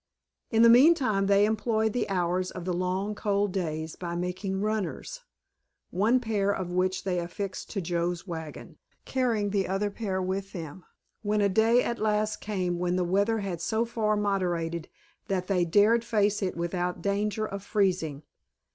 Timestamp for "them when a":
10.53-11.49